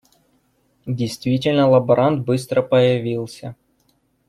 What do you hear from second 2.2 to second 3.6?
быстро появился.